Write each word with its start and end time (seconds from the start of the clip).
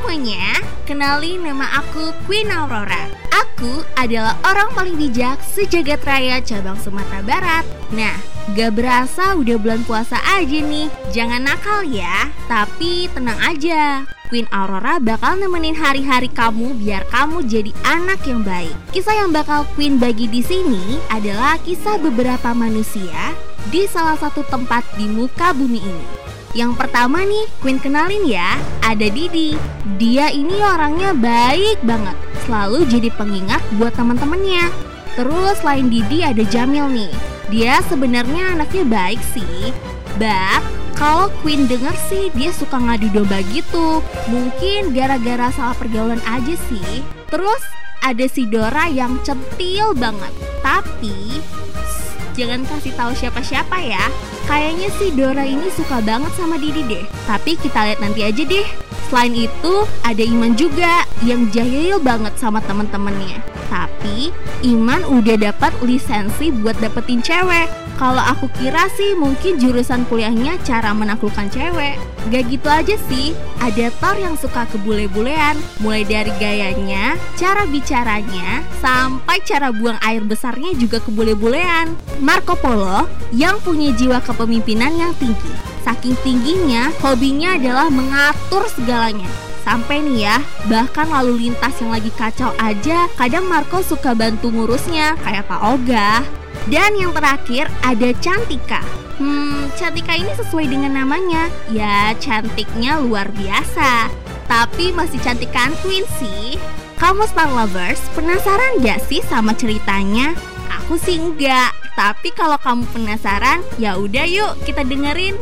semuanya, 0.00 0.56
kenalin 0.88 1.44
nama 1.44 1.76
aku 1.76 2.16
Queen 2.24 2.48
Aurora. 2.48 3.04
Aku 3.36 3.84
adalah 4.00 4.32
orang 4.48 4.72
paling 4.72 4.96
bijak 4.96 5.36
sejagat 5.44 6.00
raya 6.08 6.40
cabang 6.40 6.80
Sumatera 6.80 7.20
Barat. 7.20 7.68
Nah, 7.92 8.16
gak 8.56 8.80
berasa 8.80 9.36
udah 9.36 9.60
bulan 9.60 9.84
puasa 9.84 10.16
aja 10.24 10.56
nih. 10.56 10.88
Jangan 11.12 11.44
nakal 11.44 11.84
ya, 11.84 12.32
tapi 12.48 13.12
tenang 13.12 13.36
aja. 13.44 14.08
Queen 14.32 14.48
Aurora 14.48 14.96
bakal 14.96 15.36
nemenin 15.36 15.76
hari-hari 15.76 16.32
kamu 16.32 16.80
biar 16.80 17.04
kamu 17.12 17.44
jadi 17.44 17.76
anak 17.84 18.24
yang 18.24 18.40
baik. 18.40 18.72
Kisah 18.96 19.20
yang 19.20 19.36
bakal 19.36 19.68
Queen 19.76 20.00
bagi 20.00 20.32
di 20.32 20.40
sini 20.40 20.96
adalah 21.12 21.60
kisah 21.60 22.00
beberapa 22.00 22.56
manusia 22.56 23.36
di 23.68 23.84
salah 23.84 24.16
satu 24.16 24.40
tempat 24.48 24.86
di 24.96 25.04
muka 25.04 25.52
bumi 25.52 25.80
ini. 25.84 26.06
Yang 26.50 26.82
pertama 26.82 27.22
nih, 27.22 27.46
Queen 27.62 27.78
kenalin 27.78 28.26
ya, 28.26 28.58
ada 28.82 29.06
Didi. 29.06 29.54
Dia 30.00 30.32
ini 30.34 30.58
orangnya 30.58 31.14
baik 31.14 31.78
banget, 31.86 32.16
selalu 32.48 32.88
jadi 32.90 33.12
pengingat 33.14 33.62
buat 33.78 33.94
teman-temannya. 33.94 34.66
Terus 35.14 35.62
selain 35.62 35.86
Didi 35.86 36.26
ada 36.26 36.42
Jamil 36.42 36.90
nih. 36.90 37.12
Dia 37.50 37.82
sebenarnya 37.86 38.54
anaknya 38.58 38.86
baik 38.86 39.22
sih, 39.34 39.74
but 40.18 40.62
kalau 40.98 41.32
Queen 41.40 41.64
denger 41.64 41.96
sih 42.12 42.28
dia 42.34 42.52
suka 42.52 42.76
ngadu 42.76 43.08
domba 43.14 43.40
gitu. 43.50 44.04
Mungkin 44.28 44.92
gara-gara 44.92 45.48
salah 45.54 45.74
pergaulan 45.78 46.20
aja 46.28 46.54
sih. 46.68 47.02
Terus 47.30 47.62
ada 48.04 48.26
si 48.28 48.44
Dora 48.44 48.84
yang 48.90 49.16
centil 49.24 49.96
banget. 49.96 50.28
Tapi 50.60 51.40
jangan 52.40 52.64
kasih 52.64 52.96
tahu 52.96 53.12
siapa-siapa 53.12 53.76
ya. 53.84 54.04
Kayaknya 54.48 54.88
si 54.96 55.12
Dora 55.12 55.44
ini 55.44 55.68
suka 55.76 56.00
banget 56.00 56.32
sama 56.32 56.56
Didi 56.56 56.88
deh. 56.88 57.04
Tapi 57.28 57.60
kita 57.60 57.84
lihat 57.84 58.00
nanti 58.00 58.24
aja 58.24 58.40
deh. 58.40 58.64
Selain 59.12 59.34
itu, 59.36 59.74
ada 60.00 60.22
Iman 60.24 60.56
juga 60.56 61.04
yang 61.20 61.52
jahil 61.52 62.00
banget 62.00 62.32
sama 62.40 62.64
temen-temennya. 62.64 63.44
Tapi 63.68 64.32
Iman 64.64 65.04
udah 65.04 65.36
dapat 65.36 65.76
lisensi 65.84 66.48
buat 66.48 66.80
dapetin 66.80 67.20
cewek. 67.20 67.68
Kalau 68.00 68.24
aku 68.24 68.48
kira 68.56 68.88
sih 68.96 69.12
mungkin 69.12 69.60
jurusan 69.60 70.08
kuliahnya 70.08 70.56
cara 70.64 70.96
menaklukkan 70.96 71.52
cewek. 71.52 72.00
Gak 72.32 72.48
gitu 72.48 72.68
aja 72.72 72.96
sih, 73.12 73.36
ada 73.60 73.92
Thor 74.00 74.16
yang 74.16 74.40
suka 74.40 74.64
kebule-bulean. 74.72 75.60
Mulai 75.84 76.08
dari 76.08 76.32
gayanya, 76.40 77.20
cara 77.36 77.68
bicaranya, 77.68 78.64
sampai 78.80 79.44
cara 79.44 79.68
buang 79.68 80.00
air 80.00 80.24
besarnya 80.24 80.72
juga 80.80 80.96
kebule-bulean. 81.04 81.92
Marco 82.24 82.56
Polo 82.56 83.04
yang 83.36 83.60
punya 83.60 83.92
jiwa 83.92 84.24
kepemimpinan 84.24 84.96
yang 84.96 85.12
tinggi. 85.20 85.52
Saking 85.84 86.16
tingginya, 86.24 86.88
hobinya 87.04 87.60
adalah 87.60 87.92
mengatur 87.92 88.64
segalanya. 88.72 89.28
Sampai 89.60 90.00
nih 90.00 90.24
ya, 90.24 90.36
bahkan 90.66 91.06
lalu 91.08 91.48
lintas 91.48 91.76
yang 91.78 91.92
lagi 91.92 92.08
kacau 92.16 92.50
aja, 92.56 93.06
kadang 93.14 93.44
Marco 93.44 93.84
suka 93.84 94.16
bantu 94.16 94.48
ngurusnya, 94.48 95.20
kayak 95.20 95.46
Pak 95.46 95.60
Oga. 95.60 96.24
Dan 96.68 96.96
yang 96.96 97.12
terakhir 97.12 97.68
ada 97.84 98.10
Cantika. 98.18 98.80
Hmm, 99.20 99.68
Cantika 99.76 100.16
ini 100.16 100.32
sesuai 100.32 100.64
dengan 100.64 100.96
namanya. 100.96 101.52
Ya, 101.68 102.16
cantiknya 102.16 102.96
luar 103.04 103.28
biasa. 103.36 104.08
Tapi 104.48 104.96
masih 104.96 105.20
cantikan 105.20 105.76
Queen 105.84 106.02
sih. 106.18 106.56
Kamu 106.96 107.28
Star 107.28 107.48
Lovers, 107.48 108.00
penasaran 108.12 108.80
gak 108.84 109.00
sih 109.08 109.20
sama 109.24 109.56
ceritanya? 109.56 110.36
Aku 110.82 110.96
sih 111.00 111.20
enggak. 111.20 111.72
Tapi 111.94 112.32
kalau 112.32 112.56
kamu 112.56 112.84
penasaran, 112.96 113.60
ya 113.76 113.96
udah 114.00 114.24
yuk 114.24 114.56
kita 114.64 114.84
dengerin. 114.84 115.36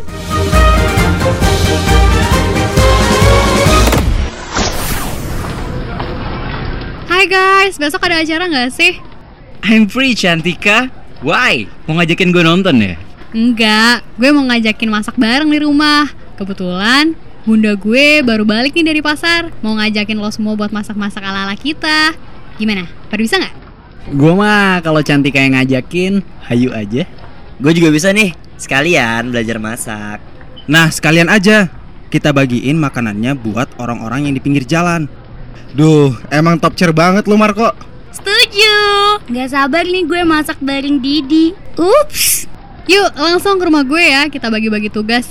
Guys, 7.29 7.77
besok 7.77 8.09
ada 8.09 8.25
acara 8.25 8.49
nggak 8.49 8.73
sih? 8.73 8.97
I'm 9.69 9.85
free 9.85 10.17
Cantika 10.17 10.89
Why? 11.21 11.69
Mau 11.85 12.01
ngajakin 12.01 12.33
gue 12.33 12.41
nonton 12.41 12.81
ya? 12.81 12.97
Enggak, 13.37 14.07
gue 14.17 14.31
mau 14.33 14.49
ngajakin 14.49 14.89
masak 14.89 15.21
bareng 15.21 15.51
di 15.53 15.61
rumah. 15.61 16.09
Kebetulan 16.41 17.13
bunda 17.45 17.77
gue 17.77 18.25
baru 18.25 18.49
balik 18.49 18.73
nih 18.73 18.87
dari 18.87 19.01
pasar. 19.05 19.53
Mau 19.61 19.77
ngajakin 19.77 20.17
lo 20.17 20.33
semua 20.33 20.57
buat 20.57 20.73
masak-masak 20.73 21.21
ala-ala 21.21 21.59
kita. 21.59 22.17
Gimana? 22.57 22.89
Pada 23.13 23.21
bisa 23.21 23.37
nggak? 23.37 23.55
Gue 24.15 24.33
mah 24.33 24.81
kalau 24.81 25.05
Cantika 25.05 25.37
yang 25.37 25.53
ngajakin, 25.53 26.25
hayu 26.49 26.73
aja 26.73 27.05
Gue 27.59 27.75
juga 27.75 27.91
bisa 27.91 28.15
nih, 28.15 28.33
sekalian 28.57 29.35
belajar 29.35 29.59
masak. 29.59 30.23
Nah, 30.71 30.89
sekalian 30.89 31.27
aja 31.27 31.67
kita 32.09 32.31
bagiin 32.31 32.79
makanannya 32.79 33.35
buat 33.35 33.69
orang-orang 33.77 34.31
yang 34.31 34.35
di 34.39 34.41
pinggir 34.41 34.63
jalan. 34.63 35.11
Duh, 35.77 36.17
emang 36.33 36.57
top 36.59 36.75
tier 36.75 36.91
banget 36.91 37.29
lu 37.29 37.37
Marco. 37.39 37.71
Setuju. 38.11 38.77
Gak 39.31 39.49
sabar 39.53 39.85
nih 39.87 40.03
gue 40.03 40.21
masak 40.27 40.59
bareng 40.59 40.99
Didi. 40.99 41.55
Ups. 41.79 42.51
Yuk, 42.89 43.13
langsung 43.15 43.61
ke 43.61 43.69
rumah 43.69 43.85
gue 43.85 44.01
ya. 44.01 44.27
Kita 44.33 44.49
bagi-bagi 44.49 44.89
tugas. 44.89 45.29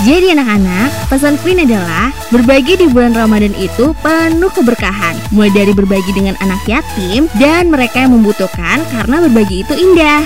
Jadi 0.00 0.32
anak-anak, 0.32 1.12
pesan 1.12 1.36
Queen 1.44 1.60
adalah 1.60 2.08
berbagi 2.32 2.72
di 2.80 2.88
bulan 2.88 3.12
Ramadan 3.12 3.52
itu 3.60 3.92
penuh 4.00 4.48
keberkahan. 4.48 5.12
Mulai 5.28 5.52
dari 5.52 5.72
berbagi 5.76 6.16
dengan 6.16 6.40
anak 6.40 6.64
yatim 6.64 7.28
dan 7.36 7.68
mereka 7.68 8.08
yang 8.08 8.16
membutuhkan 8.16 8.80
karena 8.88 9.20
berbagi 9.20 9.60
itu 9.60 9.76
indah. 9.76 10.24